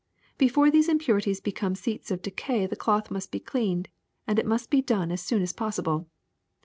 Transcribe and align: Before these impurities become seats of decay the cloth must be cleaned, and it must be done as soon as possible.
Before 0.39 0.71
these 0.71 0.89
impurities 0.89 1.39
become 1.39 1.75
seats 1.75 2.09
of 2.09 2.23
decay 2.23 2.65
the 2.65 2.75
cloth 2.75 3.11
must 3.11 3.29
be 3.29 3.39
cleaned, 3.39 3.87
and 4.25 4.39
it 4.39 4.47
must 4.47 4.71
be 4.71 4.81
done 4.81 5.11
as 5.11 5.21
soon 5.21 5.43
as 5.43 5.53
possible. 5.53 6.09